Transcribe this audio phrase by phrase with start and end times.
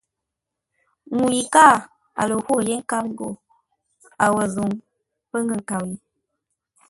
[1.15, 1.75] Ŋuu yi káa
[2.19, 3.29] a lə ghwô yé nkâp ghó
[4.23, 4.71] a wǒ zǔŋ,
[5.29, 5.97] pə ŋə́ nkâp ye.